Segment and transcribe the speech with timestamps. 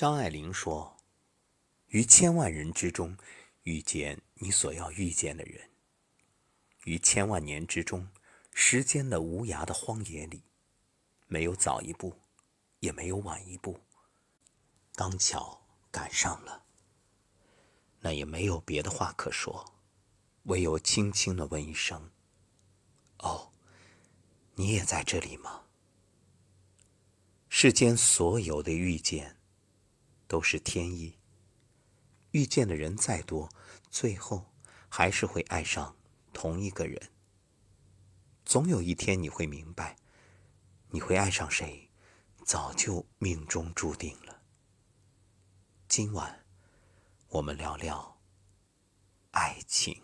[0.00, 0.96] 张爱玲说
[1.88, 3.18] ：“于千万人之中，
[3.64, 5.60] 遇见你所要遇见的人；
[6.84, 8.08] 于千万年之中，
[8.54, 10.42] 时间的无涯的荒野里，
[11.26, 12.18] 没有早一步，
[12.78, 13.78] 也没有晚一步，
[14.94, 15.60] 刚巧
[15.90, 16.64] 赶上了。
[18.00, 19.74] 那也没有别的话可说，
[20.44, 22.10] 唯有轻轻的问一声
[23.20, 23.52] ：‘哦，
[24.54, 25.64] 你也在这里吗？’
[27.50, 29.36] 世间所有的遇见。”
[30.30, 31.18] 都是天意。
[32.30, 33.50] 遇见的人再多，
[33.90, 34.54] 最后
[34.88, 35.96] 还是会爱上
[36.32, 37.10] 同一个人。
[38.44, 39.96] 总有一天你会明白，
[40.90, 41.90] 你会爱上谁，
[42.44, 44.42] 早就命中注定了。
[45.88, 46.46] 今晚，
[47.30, 48.20] 我们聊聊
[49.32, 50.00] 爱情。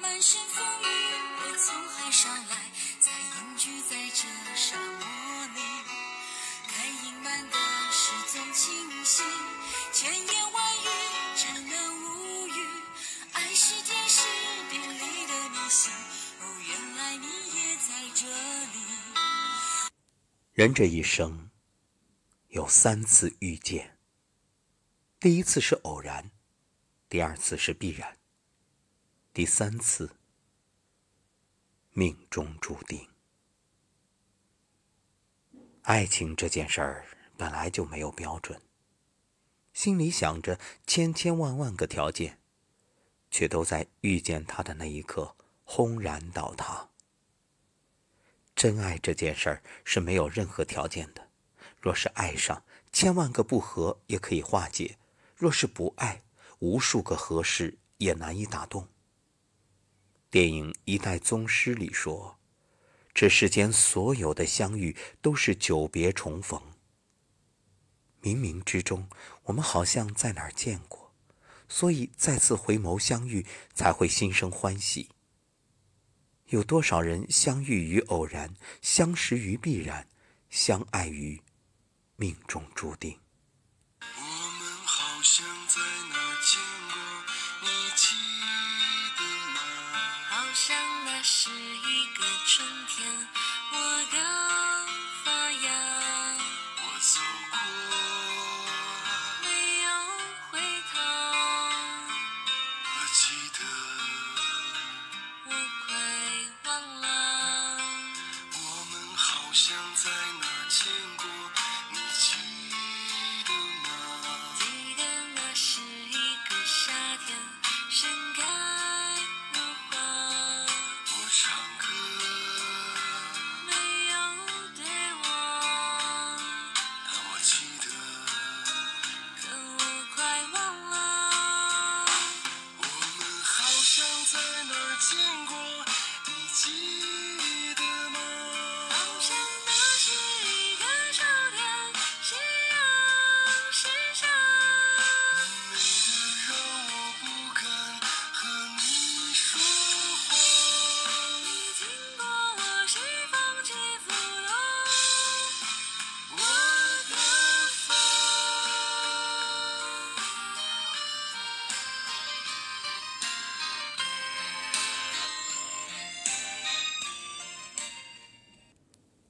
[0.00, 0.86] 满身风雨，
[1.38, 2.56] 我从海上来，
[3.00, 5.60] 才隐居在这沙漠里。
[6.68, 7.56] 该隐瞒的
[7.90, 9.22] 事总清晰，
[9.92, 10.88] 千言万语
[11.34, 12.66] 只能无语。
[13.32, 14.22] 爱是天时
[14.70, 15.92] 地利的迷信，
[16.40, 19.90] 哦，原来你也在这里。
[20.52, 21.50] 人这一生
[22.48, 23.98] 有三次遇见，
[25.20, 26.30] 第一次是偶然，
[27.08, 28.15] 第二次是必然。
[29.36, 30.16] 第三次
[31.92, 33.06] 命中注定。
[35.82, 37.04] 爱情这件事儿
[37.36, 38.58] 本来就没有标准，
[39.74, 42.38] 心里想着千千万万个条件，
[43.30, 46.88] 却都在遇见他的那一刻轰然倒塌。
[48.54, 51.28] 真爱这件事儿是没有任何条件的，
[51.78, 54.96] 若是爱上，千万个不合也可以化解；
[55.36, 56.22] 若是不爱，
[56.60, 58.88] 无数个合适也难以打动。
[60.28, 62.36] 电影《一代宗师》里说
[63.14, 66.60] ：“这世间所有的相遇都是久别重逢。”
[68.20, 69.08] 冥冥之中，
[69.44, 71.14] 我们好像在哪儿见过，
[71.68, 75.10] 所以再次回眸相遇，才会心生欢喜。
[76.46, 80.08] 有多少人相遇于偶然，相识于必然，
[80.50, 81.40] 相爱于
[82.16, 83.20] 命中注定？
[91.28, 93.28] 是一个春天，
[93.72, 93.76] 我
[94.12, 94.45] 的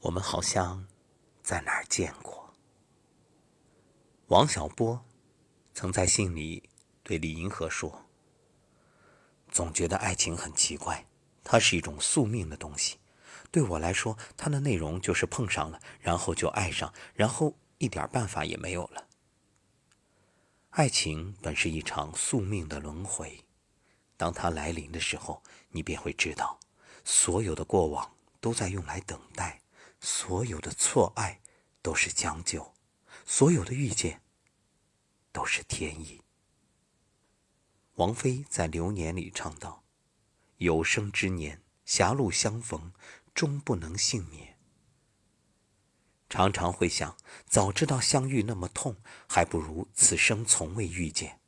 [0.00, 0.86] 我们好像
[1.42, 2.54] 在哪儿见过。
[4.28, 5.04] 王小波
[5.74, 6.70] 曾在信里
[7.02, 8.06] 对李银河说
[9.52, 11.06] ：“总觉得爱情很奇怪，
[11.44, 12.98] 它是一种宿命的东西。
[13.50, 19.06] 对我来说，它的内容就是碰上了，然后就爱上，然后一点办法也没有了。
[20.70, 23.44] 爱情本是一场宿命的轮回，
[24.16, 26.58] 当它来临的时候，你便会知道，
[27.04, 29.60] 所有的过往都在用来等待。”
[30.00, 31.40] 所有的错爱
[31.82, 32.74] 都是将就，
[33.26, 34.22] 所有的遇见
[35.30, 36.22] 都是天意。
[37.96, 39.84] 王菲在《流年》里唱道
[40.56, 42.92] ：“有生之年，狭路相逢，
[43.34, 44.58] 终不能幸免。”
[46.30, 47.16] 常常会想，
[47.46, 48.96] 早知道相遇那么痛，
[49.28, 51.40] 还不如此生从未遇见。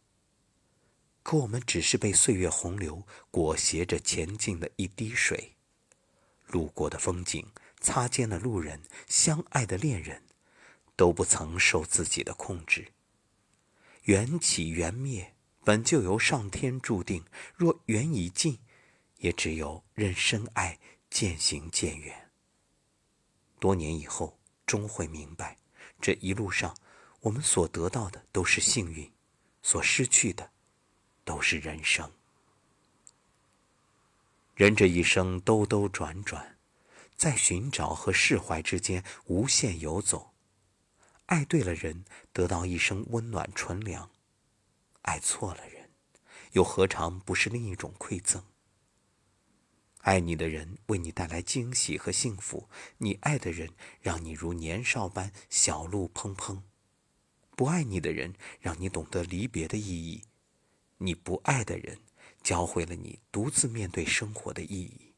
[1.23, 5.57] 可我们只是被岁月洪流裹挟着前进的一滴水，
[6.49, 7.47] 路过的风景。
[7.83, 10.23] 擦肩的路人，相爱的恋人，
[10.97, 12.93] 都不曾受自己的控制。
[14.05, 15.35] 缘起缘灭，
[15.65, 17.25] 本就由上天注定。
[17.55, 18.59] 若缘已尽，
[19.19, 20.79] 也只有任深爱，
[21.11, 22.31] 渐行渐远。
[23.59, 25.59] 多年以后，终会明白，
[26.01, 26.77] 这一路上
[27.21, 29.13] 我们所得到的都是幸运，
[29.63, 30.51] 所失去的
[31.25, 32.11] 都是人生。
[34.55, 36.59] 人这一生兜兜转转，
[37.17, 40.33] 在寻找和释怀之间无限游走。
[41.27, 44.11] 爱对了人，得到一生温暖纯良；
[45.03, 45.91] 爱错了人，
[46.53, 48.43] 又何尝不是另一种馈赠？
[49.99, 52.69] 爱你的人为你带来惊喜和幸福，
[52.99, 53.71] 你爱的人
[54.01, 56.63] 让你如年少般小鹿砰砰；
[57.57, 60.25] 不爱你的人让你懂得离别的意义，
[60.99, 61.99] 你不爱的人。
[62.43, 65.12] 教会了你独自面对生活的意义。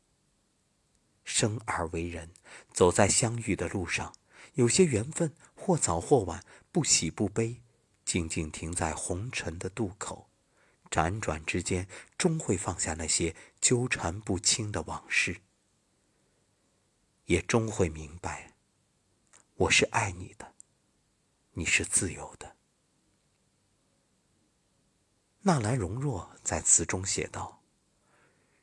[1.25, 2.31] 生而为人，
[2.73, 4.15] 走在相遇的路上，
[4.55, 7.63] 有些缘分或早或晚，不喜不悲，
[8.05, 10.29] 静静停在红尘的渡口，
[10.91, 11.89] 辗转之间，
[12.19, 15.41] 终会放下那些纠缠不清的往事，
[17.25, 18.53] 也终会明白，
[19.55, 20.55] 我是爱你的，
[21.53, 22.57] 你是自由的。
[25.47, 27.63] 纳兰容若在词中写道：“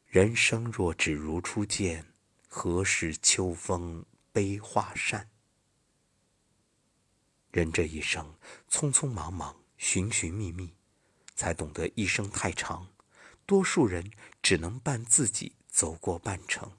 [0.07, 2.10] 人生若只如初见，
[2.53, 5.29] 何事秋风悲画扇？”
[7.49, 8.35] 人这一生
[8.69, 10.75] 匆匆忙忙，寻寻觅觅，
[11.33, 12.89] 才懂得一生太长，
[13.45, 14.11] 多数人
[14.43, 16.73] 只能伴自己走过半程。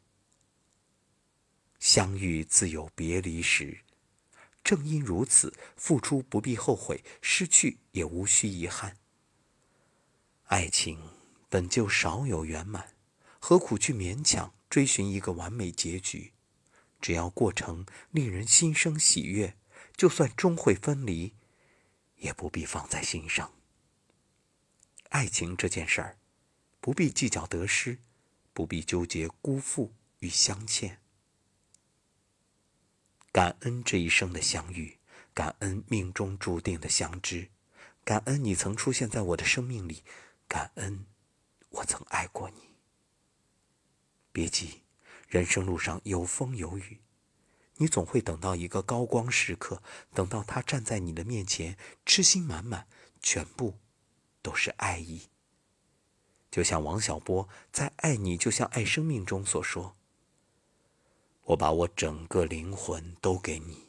[1.81, 3.81] 相遇自有别离时，
[4.63, 8.99] 正因如此，付出不必后悔，失去也无需遗憾。
[10.45, 11.01] 爱情
[11.49, 12.95] 本就少有圆满，
[13.41, 16.33] 何苦去勉强追寻一个完美结局？
[16.99, 19.55] 只要过程令人心生喜悦，
[19.95, 21.35] 就算终会分离，
[22.17, 23.53] 也不必放在心上。
[25.11, 26.17] 爱情这件事儿，
[26.81, 27.99] 不必计较得失，
[28.55, 31.03] 不必纠结辜负与相欠。
[33.31, 34.97] 感恩这一生的相遇，
[35.35, 37.51] 感恩命中注定的相知，
[38.07, 40.03] 感恩你曾出现在我的生命里。
[40.49, 41.05] 感恩，
[41.69, 42.72] 我曾爱过你。
[44.33, 44.83] 别急，
[45.29, 46.99] 人生路上有风有雨，
[47.77, 49.83] 你总会等到一个高光时刻，
[50.15, 51.77] 等到他站在你的面前，
[52.07, 52.89] 痴心满满，
[53.21, 53.79] 全部
[54.41, 55.29] 都是爱意。
[56.51, 59.97] 就像王小波在《爱你就像爱生命》中所说
[61.45, 63.89] ：“我把我整个灵魂都给你，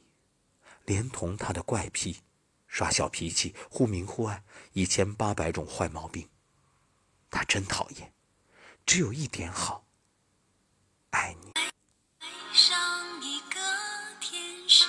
[0.85, 2.21] 连同他的怪癖、
[2.67, 6.29] 耍小脾气、忽明忽暗、一千八百种坏毛病。”
[7.29, 8.13] 他真讨厌，
[8.85, 9.85] 只有一点好，
[11.13, 11.51] 爱你。
[11.56, 12.75] 爱上
[13.21, 13.60] 一个
[14.19, 14.86] 天使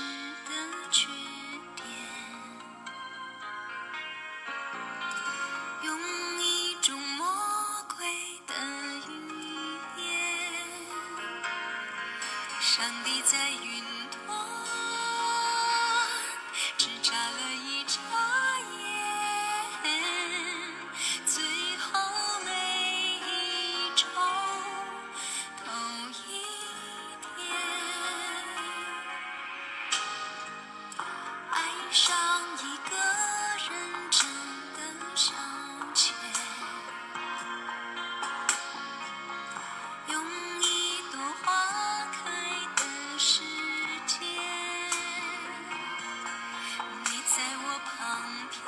[48.51, 48.61] 天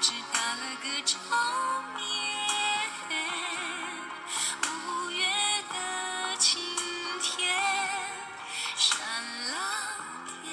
[0.00, 1.18] 只打了个照
[1.96, 2.02] 面
[4.62, 5.24] 五月
[5.68, 6.60] 的晴
[7.22, 7.54] 天
[8.76, 8.98] 闪
[9.48, 9.54] 了
[10.42, 10.44] 电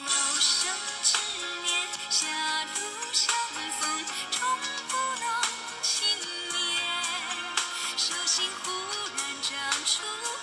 [0.00, 0.08] 有
[0.40, 1.18] 生之
[1.62, 2.26] 年狭
[2.64, 2.78] 路
[3.12, 3.34] 相
[3.80, 4.40] 逢终
[4.88, 5.26] 不能
[5.82, 6.06] 幸
[6.52, 6.58] 免
[7.96, 8.70] 手心忽
[9.16, 9.52] 然长
[9.84, 10.33] 出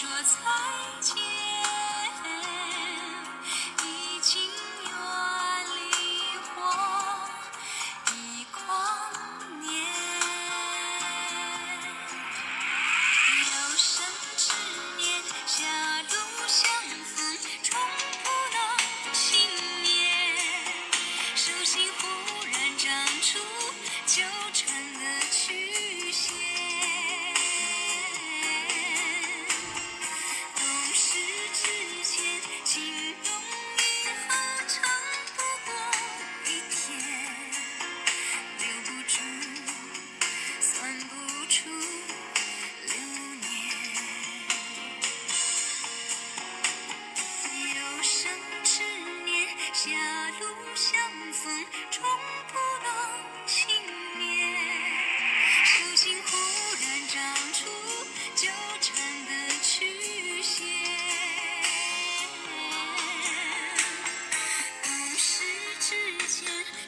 [0.00, 0.38] 说再
[1.00, 1.47] 见。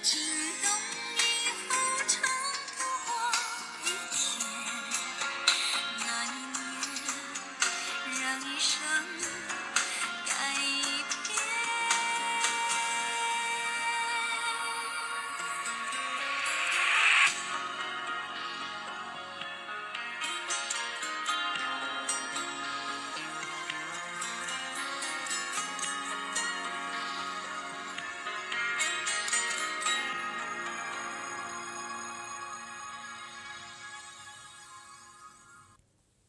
[0.03, 0.21] 情
[0.63, 1.00] 动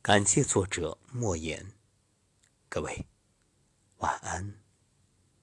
[0.04, 1.74] 感谢作者莫言。
[2.68, 3.11] 各位。